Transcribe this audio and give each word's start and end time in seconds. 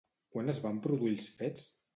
Quan 0.35 0.49
es 0.53 0.61
van 0.63 0.81
produir 0.87 1.15
els 1.19 1.31
fets? 1.39 1.71